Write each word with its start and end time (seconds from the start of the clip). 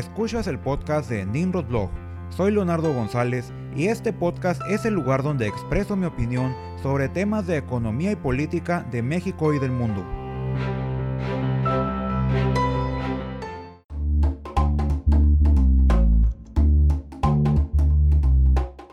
Escuchas 0.00 0.46
el 0.46 0.58
podcast 0.58 1.10
de 1.10 1.26
Nimrod 1.26 1.66
Blog. 1.66 1.90
Soy 2.30 2.52
Leonardo 2.52 2.90
González 2.90 3.52
y 3.76 3.88
este 3.88 4.14
podcast 4.14 4.62
es 4.66 4.86
el 4.86 4.94
lugar 4.94 5.22
donde 5.22 5.46
expreso 5.46 5.94
mi 5.94 6.06
opinión 6.06 6.56
sobre 6.82 7.10
temas 7.10 7.46
de 7.46 7.58
economía 7.58 8.10
y 8.10 8.16
política 8.16 8.86
de 8.90 9.02
México 9.02 9.52
y 9.52 9.58
del 9.58 9.72
mundo. 9.72 10.02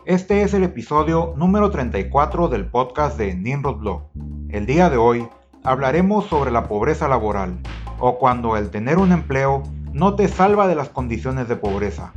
Este 0.04 0.42
es 0.42 0.52
el 0.52 0.62
episodio 0.62 1.32
número 1.38 1.70
34 1.70 2.48
del 2.48 2.66
podcast 2.66 3.16
de 3.16 3.34
Nimrod 3.34 3.78
Blog. 3.78 4.02
El 4.50 4.66
día 4.66 4.90
de 4.90 4.98
hoy 4.98 5.26
hablaremos 5.64 6.26
sobre 6.26 6.50
la 6.50 6.68
pobreza 6.68 7.08
laboral, 7.08 7.58
o 7.98 8.18
cuando 8.18 8.58
el 8.58 8.68
tener 8.68 8.98
un 8.98 9.12
empleo 9.12 9.62
no 9.98 10.14
te 10.14 10.28
salva 10.28 10.68
de 10.68 10.76
las 10.76 10.90
condiciones 10.90 11.48
de 11.48 11.56
pobreza. 11.56 12.12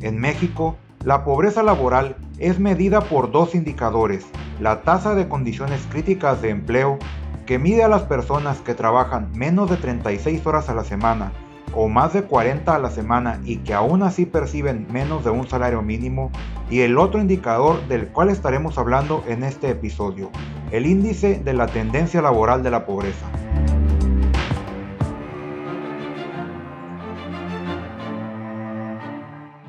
En 0.00 0.20
México, 0.20 0.76
la 1.04 1.24
pobreza 1.24 1.64
laboral 1.64 2.14
es 2.38 2.60
medida 2.60 3.00
por 3.00 3.32
dos 3.32 3.56
indicadores, 3.56 4.24
la 4.60 4.82
tasa 4.82 5.16
de 5.16 5.26
condiciones 5.26 5.84
críticas 5.90 6.40
de 6.42 6.50
empleo, 6.50 6.96
que 7.44 7.58
mide 7.58 7.82
a 7.82 7.88
las 7.88 8.02
personas 8.02 8.60
que 8.60 8.74
trabajan 8.74 9.32
menos 9.34 9.68
de 9.68 9.76
36 9.78 10.46
horas 10.46 10.68
a 10.68 10.74
la 10.74 10.84
semana 10.84 11.32
o 11.74 11.88
más 11.88 12.12
de 12.12 12.22
40 12.22 12.72
a 12.72 12.78
la 12.78 12.90
semana 12.90 13.40
y 13.44 13.56
que 13.56 13.74
aún 13.74 14.04
así 14.04 14.26
perciben 14.26 14.86
menos 14.92 15.24
de 15.24 15.30
un 15.30 15.48
salario 15.48 15.82
mínimo, 15.82 16.30
y 16.70 16.82
el 16.82 16.98
otro 16.98 17.20
indicador 17.20 17.84
del 17.88 18.06
cual 18.06 18.30
estaremos 18.30 18.78
hablando 18.78 19.24
en 19.26 19.42
este 19.42 19.70
episodio, 19.70 20.30
el 20.70 20.86
índice 20.86 21.40
de 21.44 21.52
la 21.52 21.66
tendencia 21.66 22.22
laboral 22.22 22.62
de 22.62 22.70
la 22.70 22.86
pobreza. 22.86 23.26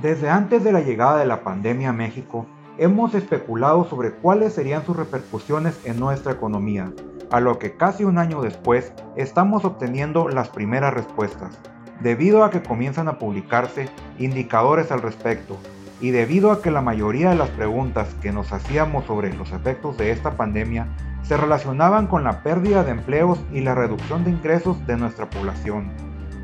Desde 0.05 0.29
antes 0.29 0.63
de 0.63 0.71
la 0.71 0.81
llegada 0.81 1.17
de 1.17 1.25
la 1.25 1.41
pandemia 1.41 1.89
a 1.89 1.91
México, 1.91 2.45
hemos 2.77 3.15
especulado 3.15 3.85
sobre 3.85 4.11
cuáles 4.11 4.53
serían 4.53 4.85
sus 4.85 4.95
repercusiones 4.95 5.81
en 5.83 5.99
nuestra 5.99 6.33
economía, 6.33 6.93
a 7.31 7.39
lo 7.39 7.57
que 7.57 7.75
casi 7.75 8.03
un 8.03 8.19
año 8.19 8.43
después 8.43 8.93
estamos 9.15 9.65
obteniendo 9.65 10.29
las 10.29 10.49
primeras 10.49 10.93
respuestas, 10.93 11.59
debido 12.01 12.43
a 12.43 12.51
que 12.51 12.61
comienzan 12.61 13.07
a 13.07 13.17
publicarse 13.17 13.89
indicadores 14.19 14.91
al 14.91 15.01
respecto, 15.01 15.57
y 15.99 16.11
debido 16.11 16.51
a 16.51 16.61
que 16.61 16.69
la 16.69 16.81
mayoría 16.81 17.31
de 17.31 17.37
las 17.37 17.49
preguntas 17.49 18.13
que 18.21 18.31
nos 18.31 18.53
hacíamos 18.53 19.05
sobre 19.05 19.33
los 19.33 19.53
efectos 19.53 19.97
de 19.97 20.11
esta 20.11 20.37
pandemia 20.37 20.87
se 21.23 21.35
relacionaban 21.35 22.05
con 22.05 22.23
la 22.23 22.43
pérdida 22.43 22.83
de 22.83 22.91
empleos 22.91 23.43
y 23.51 23.61
la 23.61 23.73
reducción 23.73 24.23
de 24.23 24.29
ingresos 24.29 24.85
de 24.85 24.97
nuestra 24.97 25.31
población. 25.31 25.89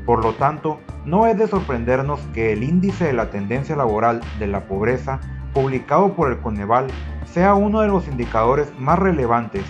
Por 0.04 0.24
lo 0.24 0.32
tanto, 0.32 0.80
no 1.04 1.26
es 1.26 1.36
de 1.36 1.48
sorprendernos 1.48 2.20
que 2.32 2.52
el 2.52 2.62
índice 2.62 3.06
de 3.06 3.12
la 3.12 3.30
tendencia 3.30 3.76
laboral 3.76 4.20
de 4.38 4.46
la 4.46 4.66
pobreza, 4.66 5.20
publicado 5.52 6.14
por 6.14 6.30
el 6.30 6.38
Coneval, 6.38 6.86
sea 7.24 7.54
uno 7.54 7.80
de 7.80 7.88
los 7.88 8.06
indicadores 8.08 8.72
más 8.78 8.98
relevantes, 8.98 9.64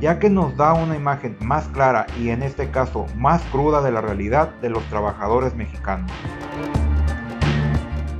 ya 0.00 0.18
que 0.18 0.30
nos 0.30 0.56
da 0.56 0.72
una 0.72 0.96
imagen 0.96 1.36
más 1.40 1.68
clara 1.68 2.06
y 2.18 2.30
en 2.30 2.42
este 2.42 2.70
caso 2.70 3.06
más 3.16 3.42
cruda 3.52 3.82
de 3.82 3.92
la 3.92 4.00
realidad 4.00 4.50
de 4.62 4.70
los 4.70 4.82
trabajadores 4.84 5.54
mexicanos. 5.54 6.10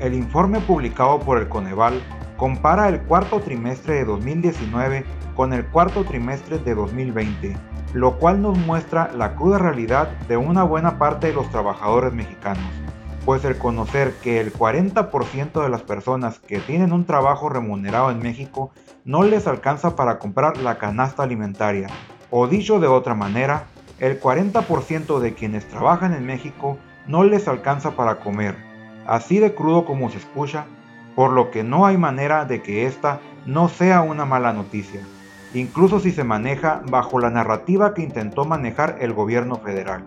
El 0.00 0.14
informe 0.14 0.60
publicado 0.60 1.18
por 1.20 1.38
el 1.38 1.48
Coneval 1.48 2.00
compara 2.36 2.88
el 2.88 3.00
cuarto 3.02 3.40
trimestre 3.40 3.94
de 3.94 4.04
2019 4.04 5.04
con 5.34 5.52
el 5.52 5.64
cuarto 5.66 6.04
trimestre 6.04 6.58
de 6.58 6.74
2020 6.74 7.56
lo 7.94 8.18
cual 8.18 8.42
nos 8.42 8.58
muestra 8.58 9.10
la 9.16 9.34
cruda 9.34 9.58
realidad 9.58 10.08
de 10.28 10.36
una 10.36 10.62
buena 10.62 10.98
parte 10.98 11.28
de 11.28 11.32
los 11.32 11.50
trabajadores 11.50 12.12
mexicanos, 12.12 12.64
pues 13.24 13.44
el 13.44 13.56
conocer 13.56 14.14
que 14.22 14.40
el 14.40 14.52
40% 14.52 15.62
de 15.62 15.68
las 15.68 15.82
personas 15.82 16.38
que 16.38 16.60
tienen 16.60 16.92
un 16.92 17.06
trabajo 17.06 17.48
remunerado 17.48 18.10
en 18.10 18.18
México 18.18 18.72
no 19.04 19.22
les 19.22 19.46
alcanza 19.46 19.96
para 19.96 20.18
comprar 20.18 20.58
la 20.58 20.76
canasta 20.76 21.22
alimentaria, 21.22 21.88
o 22.30 22.46
dicho 22.46 22.78
de 22.78 22.88
otra 22.88 23.14
manera, 23.14 23.64
el 23.98 24.20
40% 24.20 25.18
de 25.18 25.34
quienes 25.34 25.66
trabajan 25.66 26.12
en 26.12 26.26
México 26.26 26.78
no 27.06 27.24
les 27.24 27.48
alcanza 27.48 27.92
para 27.92 28.20
comer, 28.20 28.56
así 29.06 29.38
de 29.38 29.54
crudo 29.54 29.86
como 29.86 30.10
se 30.10 30.18
escucha, 30.18 30.66
por 31.16 31.32
lo 31.32 31.50
que 31.50 31.64
no 31.64 31.86
hay 31.86 31.96
manera 31.96 32.44
de 32.44 32.62
que 32.62 32.86
esta 32.86 33.20
no 33.46 33.68
sea 33.68 34.02
una 34.02 34.26
mala 34.26 34.52
noticia 34.52 35.00
incluso 35.54 36.00
si 36.00 36.12
se 36.12 36.24
maneja 36.24 36.82
bajo 36.90 37.18
la 37.18 37.30
narrativa 37.30 37.94
que 37.94 38.02
intentó 38.02 38.44
manejar 38.44 38.96
el 39.00 39.12
gobierno 39.12 39.56
federal, 39.56 40.04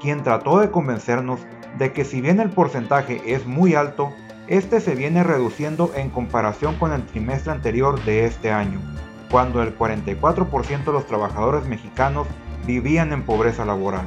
quien 0.00 0.22
trató 0.22 0.58
de 0.58 0.70
convencernos 0.70 1.40
de 1.78 1.92
que 1.92 2.04
si 2.04 2.20
bien 2.20 2.40
el 2.40 2.50
porcentaje 2.50 3.22
es 3.26 3.46
muy 3.46 3.74
alto, 3.74 4.12
este 4.48 4.80
se 4.80 4.94
viene 4.94 5.22
reduciendo 5.22 5.92
en 5.94 6.10
comparación 6.10 6.74
con 6.76 6.92
el 6.92 7.06
trimestre 7.06 7.52
anterior 7.52 8.02
de 8.04 8.24
este 8.24 8.50
año, 8.50 8.80
cuando 9.30 9.62
el 9.62 9.76
44% 9.78 10.84
de 10.84 10.92
los 10.92 11.06
trabajadores 11.06 11.66
mexicanos 11.66 12.26
vivían 12.66 13.12
en 13.12 13.22
pobreza 13.22 13.64
laboral. 13.64 14.06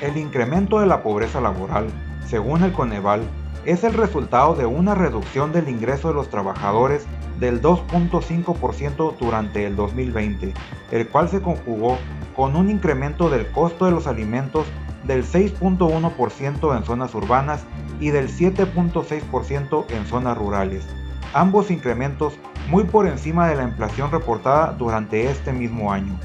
El 0.00 0.16
incremento 0.16 0.80
de 0.80 0.86
la 0.86 1.04
pobreza 1.04 1.40
laboral, 1.40 1.86
según 2.26 2.64
el 2.64 2.72
Coneval, 2.72 3.22
es 3.64 3.84
el 3.84 3.94
resultado 3.94 4.54
de 4.54 4.66
una 4.66 4.94
reducción 4.94 5.52
del 5.52 5.68
ingreso 5.68 6.08
de 6.08 6.14
los 6.14 6.28
trabajadores 6.28 7.06
del 7.38 7.62
2.5% 7.62 9.16
durante 9.18 9.66
el 9.66 9.76
2020, 9.76 10.52
el 10.90 11.08
cual 11.08 11.28
se 11.28 11.40
conjugó 11.40 11.98
con 12.34 12.56
un 12.56 12.70
incremento 12.70 13.30
del 13.30 13.46
costo 13.48 13.84
de 13.84 13.92
los 13.92 14.06
alimentos 14.06 14.66
del 15.04 15.24
6.1% 15.24 16.76
en 16.76 16.84
zonas 16.84 17.14
urbanas 17.14 17.64
y 18.00 18.10
del 18.10 18.28
7.6% 18.28 19.84
en 19.90 20.06
zonas 20.06 20.36
rurales, 20.36 20.86
ambos 21.34 21.70
incrementos 21.70 22.34
muy 22.68 22.84
por 22.84 23.06
encima 23.06 23.48
de 23.48 23.56
la 23.56 23.64
inflación 23.64 24.10
reportada 24.10 24.72
durante 24.72 25.30
este 25.30 25.52
mismo 25.52 25.92
año. 25.92 26.18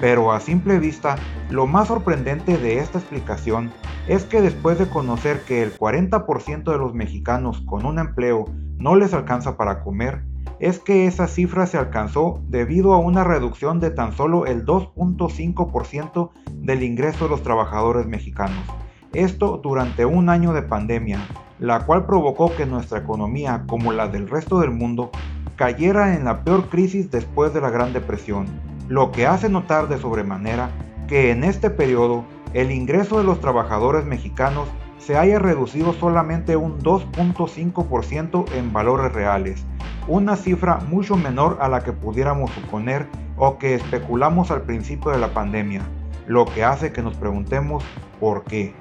Pero 0.00 0.32
a 0.32 0.40
simple 0.40 0.78
vista, 0.78 1.16
lo 1.50 1.66
más 1.66 1.88
sorprendente 1.88 2.56
de 2.56 2.78
esta 2.78 2.98
explicación 2.98 3.70
es 4.10 4.24
que 4.24 4.42
después 4.42 4.76
de 4.76 4.88
conocer 4.88 5.42
que 5.42 5.62
el 5.62 5.72
40% 5.72 6.72
de 6.72 6.78
los 6.78 6.94
mexicanos 6.94 7.60
con 7.60 7.86
un 7.86 8.00
empleo 8.00 8.46
no 8.76 8.96
les 8.96 9.14
alcanza 9.14 9.56
para 9.56 9.84
comer, 9.84 10.24
es 10.58 10.80
que 10.80 11.06
esa 11.06 11.28
cifra 11.28 11.64
se 11.68 11.78
alcanzó 11.78 12.40
debido 12.48 12.92
a 12.92 12.98
una 12.98 13.22
reducción 13.22 13.78
de 13.78 13.92
tan 13.92 14.12
solo 14.16 14.46
el 14.46 14.66
2.5% 14.66 16.30
del 16.54 16.82
ingreso 16.82 17.26
de 17.26 17.30
los 17.30 17.44
trabajadores 17.44 18.08
mexicanos. 18.08 18.64
Esto 19.12 19.60
durante 19.62 20.04
un 20.04 20.28
año 20.28 20.52
de 20.54 20.62
pandemia, 20.62 21.24
la 21.60 21.86
cual 21.86 22.04
provocó 22.04 22.52
que 22.56 22.66
nuestra 22.66 22.98
economía, 22.98 23.62
como 23.68 23.92
la 23.92 24.08
del 24.08 24.28
resto 24.28 24.58
del 24.58 24.72
mundo, 24.72 25.12
cayera 25.54 26.16
en 26.16 26.24
la 26.24 26.42
peor 26.42 26.68
crisis 26.68 27.12
después 27.12 27.54
de 27.54 27.60
la 27.60 27.70
Gran 27.70 27.92
Depresión, 27.92 28.46
lo 28.88 29.12
que 29.12 29.28
hace 29.28 29.48
notar 29.48 29.88
de 29.88 29.98
sobremanera 29.98 30.68
que 31.06 31.30
en 31.30 31.44
este 31.44 31.70
periodo 31.70 32.24
el 32.52 32.72
ingreso 32.72 33.18
de 33.18 33.24
los 33.24 33.40
trabajadores 33.40 34.04
mexicanos 34.04 34.68
se 34.98 35.16
haya 35.16 35.38
reducido 35.38 35.92
solamente 35.92 36.56
un 36.56 36.80
2.5% 36.80 38.52
en 38.52 38.72
valores 38.72 39.12
reales, 39.12 39.64
una 40.08 40.36
cifra 40.36 40.78
mucho 40.88 41.16
menor 41.16 41.58
a 41.60 41.68
la 41.68 41.82
que 41.82 41.92
pudiéramos 41.92 42.50
suponer 42.50 43.06
o 43.36 43.56
que 43.58 43.74
especulamos 43.74 44.50
al 44.50 44.62
principio 44.62 45.12
de 45.12 45.18
la 45.18 45.32
pandemia, 45.32 45.82
lo 46.26 46.44
que 46.44 46.64
hace 46.64 46.92
que 46.92 47.02
nos 47.02 47.16
preguntemos 47.16 47.84
por 48.18 48.44
qué. 48.44 48.74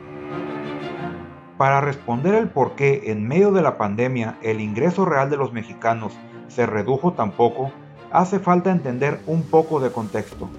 Para 1.58 1.80
responder 1.80 2.36
el 2.36 2.50
por 2.50 2.76
qué 2.76 3.04
en 3.12 3.28
medio 3.28 3.52
de 3.52 3.62
la 3.62 3.78
pandemia 3.78 4.38
el 4.42 4.62
ingreso 4.62 5.06
real 5.06 5.30
de 5.30 5.38
los 5.38 5.54
mexicanos 5.54 6.18
se 6.48 6.66
redujo 6.66 7.14
tan 7.14 7.32
poco, 7.32 7.72
hace 8.12 8.40
falta 8.40 8.72
entender 8.72 9.20
un 9.28 9.44
poco 9.44 9.80
de 9.80 9.92
contexto, 9.92 10.50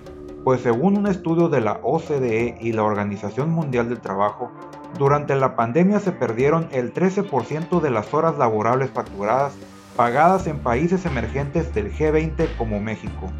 pues 0.44 0.62
según 0.62 0.96
un 0.96 1.06
estudio 1.06 1.48
de 1.48 1.60
la 1.60 1.80
OCDE 1.82 2.56
y 2.60 2.72
la 2.72 2.82
Organización 2.82 3.50
Mundial 3.50 3.88
del 3.88 4.00
Trabajo, 4.00 4.50
durante 4.98 5.34
la 5.36 5.54
pandemia 5.54 6.00
se 6.00 6.12
perdieron 6.12 6.68
el 6.72 6.94
13% 6.94 7.80
de 7.80 7.90
las 7.90 8.12
horas 8.14 8.38
laborables 8.38 8.90
facturadas 8.90 9.52
pagadas 9.96 10.46
en 10.46 10.60
países 10.60 11.04
emergentes 11.04 11.74
del 11.74 11.92
G20 11.92 12.56
como 12.56 12.80
México, 12.80 13.30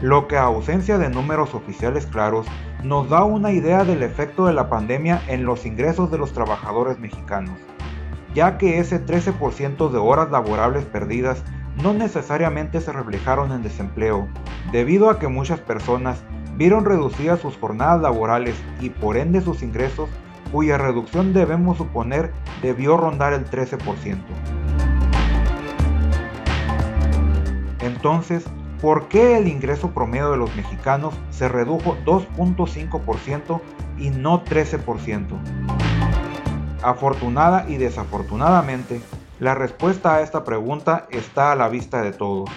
lo 0.00 0.28
que 0.28 0.36
a 0.36 0.44
ausencia 0.44 0.98
de 0.98 1.08
números 1.08 1.54
oficiales 1.54 2.06
claros 2.06 2.46
nos 2.84 3.08
da 3.08 3.24
una 3.24 3.50
idea 3.50 3.84
del 3.84 4.02
efecto 4.02 4.46
de 4.46 4.52
la 4.52 4.68
pandemia 4.68 5.22
en 5.26 5.44
los 5.44 5.66
ingresos 5.66 6.10
de 6.10 6.18
los 6.18 6.32
trabajadores 6.32 7.00
mexicanos, 7.00 7.58
ya 8.34 8.58
que 8.58 8.78
ese 8.78 9.04
13% 9.04 9.90
de 9.90 9.98
horas 9.98 10.30
laborables 10.30 10.84
perdidas 10.84 11.42
no 11.82 11.92
necesariamente 11.92 12.80
se 12.80 12.92
reflejaron 12.92 13.50
en 13.52 13.62
desempleo, 13.62 14.28
debido 14.72 15.10
a 15.10 15.18
que 15.18 15.28
muchas 15.28 15.60
personas 15.60 16.22
vieron 16.56 16.84
reducidas 16.84 17.40
sus 17.40 17.56
jornadas 17.56 18.00
laborales 18.00 18.56
y 18.80 18.90
por 18.90 19.16
ende 19.16 19.40
sus 19.40 19.62
ingresos, 19.62 20.08
cuya 20.52 20.78
reducción 20.78 21.32
debemos 21.32 21.76
suponer 21.76 22.32
debió 22.62 22.96
rondar 22.96 23.32
el 23.32 23.44
13%. 23.48 24.18
Entonces, 27.80 28.44
¿por 28.80 29.08
qué 29.08 29.36
el 29.36 29.48
ingreso 29.48 29.90
promedio 29.90 30.30
de 30.30 30.38
los 30.38 30.54
mexicanos 30.56 31.14
se 31.30 31.48
redujo 31.48 31.96
2.5% 32.04 33.60
y 33.98 34.10
no 34.10 34.44
13%? 34.44 35.38
Afortunada 36.82 37.66
y 37.68 37.76
desafortunadamente, 37.76 39.00
la 39.38 39.54
respuesta 39.54 40.16
a 40.16 40.22
esta 40.22 40.44
pregunta 40.44 41.06
está 41.10 41.52
a 41.52 41.56
la 41.56 41.68
vista 41.68 42.02
de 42.02 42.12
todos, 42.12 42.48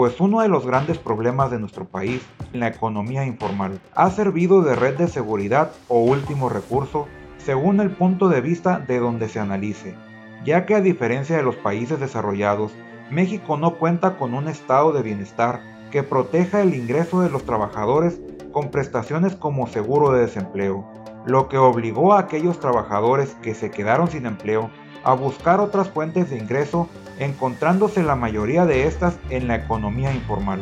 pues 0.00 0.18
uno 0.18 0.40
de 0.40 0.48
los 0.48 0.64
grandes 0.64 0.96
problemas 0.96 1.50
de 1.50 1.58
nuestro 1.58 1.84
país, 1.84 2.22
la 2.54 2.68
economía 2.68 3.26
informal, 3.26 3.78
ha 3.94 4.08
servido 4.08 4.62
de 4.62 4.74
red 4.74 4.96
de 4.96 5.08
seguridad 5.08 5.72
o 5.88 5.98
último 5.98 6.48
recurso 6.48 7.06
según 7.36 7.80
el 7.80 7.90
punto 7.90 8.30
de 8.30 8.40
vista 8.40 8.78
de 8.78 8.98
donde 8.98 9.28
se 9.28 9.40
analice, 9.40 9.94
ya 10.42 10.64
que 10.64 10.74
a 10.74 10.80
diferencia 10.80 11.36
de 11.36 11.42
los 11.42 11.56
países 11.56 12.00
desarrollados, 12.00 12.72
México 13.10 13.58
no 13.58 13.74
cuenta 13.74 14.16
con 14.16 14.32
un 14.32 14.48
estado 14.48 14.94
de 14.94 15.02
bienestar 15.02 15.60
que 15.90 16.02
proteja 16.02 16.62
el 16.62 16.74
ingreso 16.74 17.20
de 17.20 17.28
los 17.28 17.44
trabajadores 17.44 18.22
con 18.52 18.70
prestaciones 18.70 19.36
como 19.36 19.66
seguro 19.66 20.12
de 20.12 20.22
desempleo, 20.22 20.90
lo 21.26 21.50
que 21.50 21.58
obligó 21.58 22.14
a 22.14 22.20
aquellos 22.20 22.58
trabajadores 22.58 23.34
que 23.42 23.54
se 23.54 23.70
quedaron 23.70 24.08
sin 24.08 24.24
empleo 24.24 24.70
a 25.04 25.14
buscar 25.14 25.60
otras 25.60 25.88
fuentes 25.88 26.30
de 26.30 26.38
ingreso, 26.38 26.88
encontrándose 27.18 28.02
la 28.02 28.16
mayoría 28.16 28.66
de 28.66 28.86
estas 28.86 29.18
en 29.30 29.48
la 29.48 29.56
economía 29.56 30.12
informal. 30.12 30.60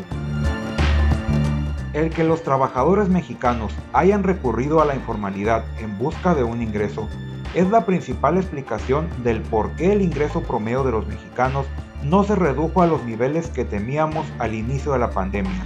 El 1.93 2.11
que 2.11 2.25
los 2.25 2.43
trabajadores 2.43 3.09
mexicanos 3.09 3.75
hayan 3.93 4.23
recurrido 4.23 4.81
a 4.81 4.85
la 4.85 4.95
informalidad 4.95 5.65
en 5.79 5.97
busca 5.99 6.35
de 6.35 6.45
un 6.45 6.63
ingreso 6.63 7.09
es 7.55 7.69
la 7.71 7.87
principal 7.87 8.37
explicación 8.37 9.09
del 9.25 9.41
por 9.41 9.71
qué 9.73 9.93
el 9.93 10.03
ingreso 10.03 10.43
promedio 10.43 10.85
de 10.85 10.93
los 10.93 11.07
mexicanos 11.07 11.67
no 12.03 12.23
se 12.25 12.37
redujo 12.37 12.83
a 12.83 12.87
los 12.87 13.05
niveles 13.05 13.49
que 13.49 13.65
temíamos 13.65 14.27
al 14.39 14.55
inicio 14.55 14.93
de 14.93 14.99
la 14.99 15.11
pandemia, 15.11 15.65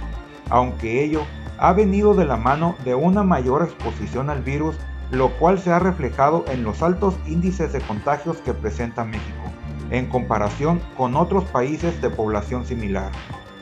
aunque 0.49 1.03
ello 1.03 1.21
ha 1.57 1.73
venido 1.73 2.13
de 2.13 2.25
la 2.25 2.37
mano 2.37 2.75
de 2.83 2.95
una 2.95 3.23
mayor 3.23 3.63
exposición 3.63 4.29
al 4.29 4.41
virus, 4.41 4.75
lo 5.13 5.29
cual 5.37 5.59
se 5.59 5.71
ha 5.71 5.77
reflejado 5.77 6.43
en 6.47 6.63
los 6.63 6.81
altos 6.81 7.15
índices 7.27 7.71
de 7.71 7.81
contagios 7.81 8.37
que 8.37 8.53
presenta 8.53 9.05
México, 9.05 9.43
en 9.91 10.07
comparación 10.07 10.81
con 10.97 11.15
otros 11.15 11.43
países 11.45 12.01
de 12.01 12.09
población 12.09 12.65
similar. 12.65 13.11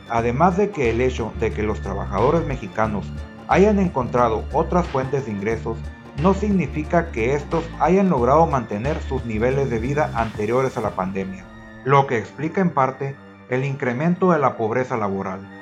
Además 0.09 0.55
de 0.55 0.69
que 0.69 0.89
el 0.89 1.01
hecho 1.01 1.33
de 1.41 1.51
que 1.51 1.63
los 1.63 1.81
trabajadores 1.81 2.45
mexicanos 2.47 3.05
hayan 3.49 3.79
encontrado 3.79 4.45
otras 4.53 4.87
fuentes 4.87 5.25
de 5.25 5.33
ingresos 5.33 5.77
no 6.21 6.33
significa 6.33 7.11
que 7.11 7.35
estos 7.35 7.69
hayan 7.81 8.09
logrado 8.09 8.47
mantener 8.47 9.01
sus 9.01 9.25
niveles 9.25 9.69
de 9.69 9.79
vida 9.79 10.09
anteriores 10.15 10.77
a 10.77 10.81
la 10.81 10.91
pandemia, 10.91 11.43
lo 11.83 12.07
que 12.07 12.17
explica 12.17 12.61
en 12.61 12.69
parte 12.69 13.15
el 13.49 13.65
incremento 13.65 14.31
de 14.31 14.39
la 14.39 14.55
pobreza 14.55 14.95
laboral. 14.95 15.60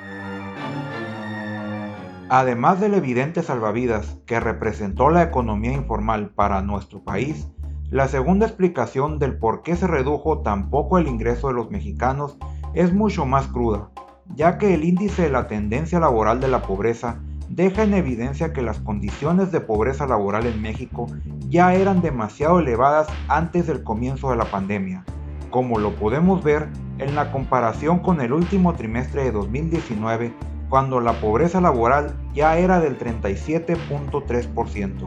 Además 2.32 2.80
del 2.80 2.94
evidente 2.94 3.42
salvavidas 3.42 4.16
que 4.24 4.38
representó 4.38 5.10
la 5.10 5.24
economía 5.24 5.72
informal 5.72 6.30
para 6.30 6.62
nuestro 6.62 7.02
país, 7.02 7.48
la 7.90 8.06
segunda 8.06 8.46
explicación 8.46 9.18
del 9.18 9.36
por 9.36 9.64
qué 9.64 9.74
se 9.74 9.88
redujo 9.88 10.38
tan 10.38 10.70
poco 10.70 10.98
el 10.98 11.08
ingreso 11.08 11.48
de 11.48 11.54
los 11.54 11.72
mexicanos 11.72 12.38
es 12.72 12.94
mucho 12.94 13.26
más 13.26 13.48
cruda, 13.48 13.90
ya 14.36 14.58
que 14.58 14.74
el 14.74 14.84
índice 14.84 15.22
de 15.22 15.30
la 15.30 15.48
tendencia 15.48 15.98
laboral 15.98 16.38
de 16.38 16.46
la 16.46 16.62
pobreza 16.62 17.18
deja 17.48 17.82
en 17.82 17.94
evidencia 17.94 18.52
que 18.52 18.62
las 18.62 18.78
condiciones 18.78 19.50
de 19.50 19.60
pobreza 19.60 20.06
laboral 20.06 20.46
en 20.46 20.62
México 20.62 21.08
ya 21.48 21.74
eran 21.74 22.00
demasiado 22.00 22.60
elevadas 22.60 23.08
antes 23.26 23.66
del 23.66 23.82
comienzo 23.82 24.30
de 24.30 24.36
la 24.36 24.44
pandemia, 24.44 25.04
como 25.50 25.80
lo 25.80 25.96
podemos 25.96 26.44
ver 26.44 26.68
en 26.98 27.16
la 27.16 27.32
comparación 27.32 27.98
con 27.98 28.20
el 28.20 28.32
último 28.32 28.74
trimestre 28.74 29.24
de 29.24 29.32
2019 29.32 30.32
cuando 30.70 31.00
la 31.00 31.20
pobreza 31.20 31.60
laboral 31.60 32.16
ya 32.32 32.56
era 32.56 32.80
del 32.80 32.98
37.3%. 32.98 35.06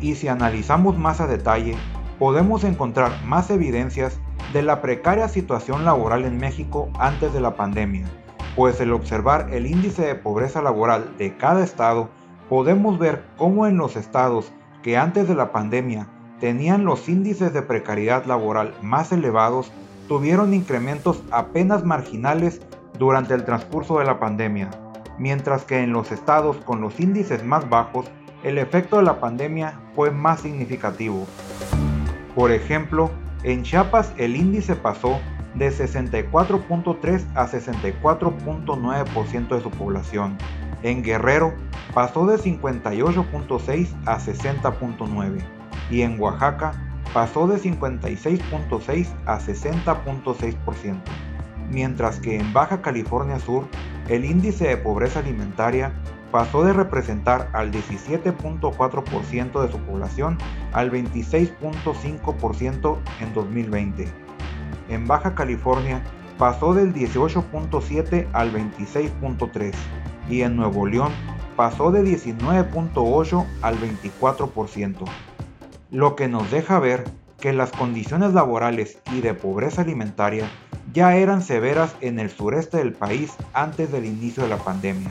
Y 0.00 0.14
si 0.14 0.28
analizamos 0.28 0.96
más 0.96 1.20
a 1.20 1.26
detalle, 1.26 1.74
podemos 2.18 2.62
encontrar 2.62 3.10
más 3.24 3.50
evidencias 3.50 4.20
de 4.52 4.62
la 4.62 4.80
precaria 4.82 5.28
situación 5.28 5.84
laboral 5.84 6.24
en 6.24 6.36
México 6.36 6.88
antes 6.98 7.32
de 7.32 7.40
la 7.40 7.56
pandemia, 7.56 8.06
pues 8.54 8.80
el 8.80 8.92
observar 8.92 9.52
el 9.52 9.66
índice 9.66 10.06
de 10.06 10.14
pobreza 10.14 10.62
laboral 10.62 11.16
de 11.18 11.36
cada 11.36 11.64
estado, 11.64 12.08
podemos 12.48 12.98
ver 12.98 13.24
cómo 13.36 13.66
en 13.66 13.78
los 13.78 13.96
estados 13.96 14.52
que 14.82 14.96
antes 14.96 15.26
de 15.28 15.34
la 15.34 15.50
pandemia 15.50 16.06
tenían 16.40 16.84
los 16.84 17.08
índices 17.08 17.52
de 17.52 17.62
precariedad 17.62 18.24
laboral 18.26 18.74
más 18.82 19.12
elevados, 19.12 19.72
tuvieron 20.08 20.54
incrementos 20.54 21.22
apenas 21.30 21.84
marginales 21.84 22.60
durante 22.98 23.34
el 23.34 23.44
transcurso 23.44 23.98
de 23.98 24.04
la 24.04 24.18
pandemia, 24.18 24.70
mientras 25.18 25.64
que 25.64 25.82
en 25.82 25.92
los 25.92 26.12
estados 26.12 26.56
con 26.58 26.80
los 26.80 26.98
índices 27.00 27.44
más 27.44 27.68
bajos, 27.68 28.10
el 28.42 28.58
efecto 28.58 28.96
de 28.96 29.04
la 29.04 29.20
pandemia 29.20 29.80
fue 29.94 30.10
más 30.10 30.40
significativo. 30.40 31.26
Por 32.34 32.50
ejemplo, 32.50 33.10
en 33.42 33.62
Chiapas 33.62 34.12
el 34.16 34.36
índice 34.36 34.76
pasó 34.76 35.18
de 35.54 35.70
64.3 35.70 37.24
a 37.34 37.48
64.9% 37.48 39.48
de 39.48 39.60
su 39.60 39.70
población. 39.70 40.36
En 40.82 41.02
Guerrero 41.02 41.54
pasó 41.94 42.26
de 42.26 42.36
58.6 42.36 43.88
a 44.06 44.18
60.9 44.18 45.38
y 45.90 46.02
en 46.02 46.20
Oaxaca 46.20 46.72
pasó 47.12 47.48
de 47.48 47.56
56.6 47.56 49.08
a 49.26 49.38
60.6% 49.38 51.27
mientras 51.70 52.20
que 52.20 52.38
en 52.38 52.52
Baja 52.52 52.82
California 52.82 53.38
Sur 53.38 53.66
el 54.08 54.24
índice 54.24 54.68
de 54.68 54.76
pobreza 54.76 55.20
alimentaria 55.20 55.92
pasó 56.30 56.64
de 56.64 56.72
representar 56.72 57.50
al 57.52 57.70
17.4% 57.70 59.62
de 59.62 59.72
su 59.72 59.78
población 59.78 60.38
al 60.72 60.90
26.5% 60.90 62.98
en 63.20 63.34
2020. 63.34 64.08
En 64.88 65.06
Baja 65.06 65.34
California 65.34 66.02
pasó 66.38 66.74
del 66.74 66.94
18.7 66.94 68.28
al 68.32 68.52
26.3 68.52 69.74
y 70.28 70.42
en 70.42 70.56
Nuevo 70.56 70.86
León 70.86 71.12
pasó 71.56 71.90
de 71.90 72.04
19.8 72.04 73.46
al 73.62 73.78
24%, 73.78 75.04
lo 75.90 76.14
que 76.14 76.28
nos 76.28 76.50
deja 76.50 76.78
ver 76.78 77.04
que 77.40 77.52
las 77.52 77.72
condiciones 77.72 78.32
laborales 78.32 79.00
y 79.12 79.20
de 79.20 79.34
pobreza 79.34 79.82
alimentaria 79.82 80.48
ya 80.92 81.16
eran 81.16 81.42
severas 81.42 81.94
en 82.00 82.18
el 82.18 82.30
sureste 82.30 82.78
del 82.78 82.92
país 82.92 83.34
antes 83.52 83.92
del 83.92 84.04
inicio 84.04 84.42
de 84.42 84.48
la 84.48 84.56
pandemia, 84.56 85.10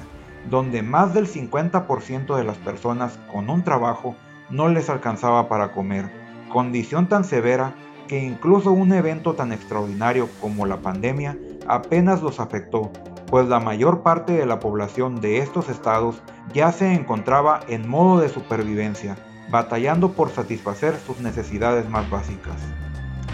donde 0.50 0.81
más 0.81 1.13
del 1.13 1.27
50% 1.27 2.35
de 2.35 2.44
las 2.44 2.57
personas 2.57 3.19
con 3.31 3.50
un 3.50 3.63
trabajo 3.63 4.15
no 4.50 4.69
les 4.69 4.89
alcanzaba 4.89 5.50
para 5.50 5.72
comer, 5.72 6.10
condición 6.51 7.07
tan 7.07 7.24
severa 7.24 7.75
que 8.07 8.24
incluso 8.24 8.72
un 8.72 8.93
evento 8.93 9.34
tan 9.34 9.51
extraordinario 9.51 10.29
como 10.41 10.65
la 10.65 10.77
pandemia 10.77 11.38
apenas 11.67 12.22
los 12.22 12.39
afectó, 12.39 12.91
pues 13.27 13.48
la 13.48 13.60
mayor 13.60 14.01
parte 14.01 14.34
de 14.34 14.46
la 14.46 14.60
población 14.60 15.19
de 15.19 15.39
estos 15.39 15.69
estados 15.69 16.22
ya 16.53 16.72
se 16.72 16.93
encontraba 16.93 17.60
en 17.67 17.88
modo 17.88 18.22
de 18.22 18.29
supervivencia, 18.29 19.17
batallando 19.51 20.13
por 20.13 20.29
satisfacer 20.29 20.98
sus 21.05 21.19
necesidades 21.19 21.89
más 21.89 22.10
básicas 22.10 22.55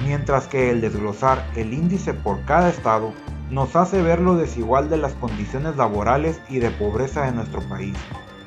mientras 0.03 0.47
que 0.47 0.69
el 0.69 0.81
desglosar 0.81 1.45
el 1.55 1.73
índice 1.73 2.13
por 2.13 2.43
cada 2.45 2.69
estado 2.69 3.13
nos 3.50 3.75
hace 3.75 4.01
ver 4.01 4.19
lo 4.19 4.35
desigual 4.35 4.89
de 4.89 4.97
las 4.97 5.13
condiciones 5.13 5.75
laborales 5.75 6.41
y 6.50 6.59
de 6.59 6.71
pobreza 6.71 7.25
de 7.25 7.33
nuestro 7.33 7.62
país, 7.69 7.95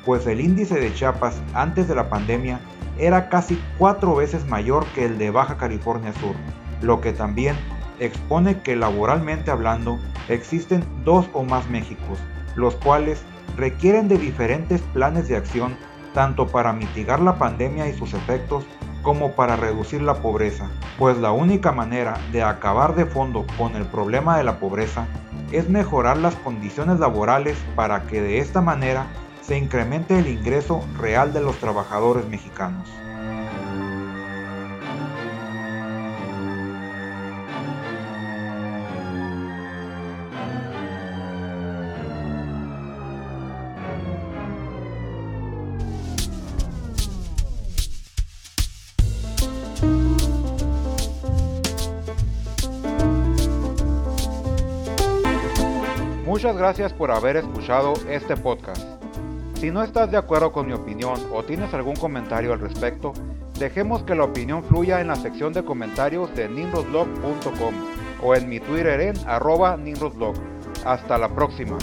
pues 0.05 0.27
el 0.27 0.41
índice 0.41 0.79
de 0.79 0.93
Chiapas 0.93 1.41
antes 1.53 1.87
de 1.87 1.95
la 1.95 2.09
pandemia 2.09 2.59
era 2.97 3.29
casi 3.29 3.61
cuatro 3.77 4.15
veces 4.15 4.45
mayor 4.47 4.85
que 4.95 5.05
el 5.05 5.17
de 5.17 5.31
Baja 5.31 5.57
California 5.57 6.13
Sur, 6.13 6.35
lo 6.81 6.99
que 6.99 7.13
también 7.13 7.55
expone 7.99 8.61
que 8.61 8.75
laboralmente 8.75 9.51
hablando 9.51 9.99
existen 10.29 10.83
dos 11.03 11.29
o 11.33 11.43
más 11.43 11.69
Méxicos, 11.69 12.19
los 12.55 12.75
cuales 12.75 13.21
requieren 13.55 14.07
de 14.07 14.17
diferentes 14.17 14.81
planes 14.93 15.27
de 15.27 15.37
acción 15.37 15.75
tanto 16.13 16.47
para 16.47 16.73
mitigar 16.73 17.19
la 17.19 17.37
pandemia 17.37 17.87
y 17.87 17.93
sus 17.93 18.13
efectos 18.13 18.65
como 19.07 19.31
para 19.31 19.55
reducir 19.55 20.01
la 20.01 20.15
pobreza, 20.15 20.67
pues 20.99 21.17
la 21.17 21.31
única 21.31 21.71
manera 21.71 22.15
de 22.33 22.43
acabar 22.43 22.93
de 22.93 23.05
fondo 23.05 23.45
con 23.57 23.77
el 23.77 23.85
problema 23.85 24.37
de 24.37 24.43
la 24.43 24.59
pobreza 24.59 25.07
es 25.53 25.69
mejorar 25.69 26.17
las 26.17 26.35
condiciones 26.35 26.99
laborales 26.99 27.57
para 27.73 28.03
que 28.03 28.21
de 28.21 28.39
esta 28.39 28.59
manera 28.59 29.07
se 29.39 29.57
incremente 29.57 30.19
el 30.19 30.27
ingreso 30.27 30.83
real 30.99 31.31
de 31.31 31.39
los 31.39 31.55
trabajadores 31.55 32.27
mexicanos. 32.27 32.89
Muchas 56.37 56.55
gracias 56.55 56.93
por 56.93 57.09
haber 57.09 57.37
escuchado 57.37 57.93
este 58.07 58.37
podcast. 58.37 58.83
Si 59.55 59.71
no 59.71 59.81
estás 59.81 60.11
de 60.11 60.17
acuerdo 60.17 60.51
con 60.51 60.67
mi 60.67 60.73
opinión 60.73 61.19
o 61.33 61.41
tienes 61.41 61.73
algún 61.73 61.95
comentario 61.95 62.53
al 62.53 62.59
respecto, 62.59 63.11
dejemos 63.57 64.03
que 64.03 64.13
la 64.13 64.25
opinión 64.25 64.63
fluya 64.63 65.01
en 65.01 65.07
la 65.07 65.15
sección 65.15 65.51
de 65.51 65.65
comentarios 65.65 66.31
de 66.35 66.47
nimrodblog.com 66.47 67.73
o 68.21 68.35
en 68.35 68.49
mi 68.49 68.59
Twitter 68.59 69.01
en 69.01 69.17
arroba 69.27 69.77
nimrodblog. 69.77 70.35
Hasta 70.85 71.17
la 71.17 71.29
próxima. 71.29 71.79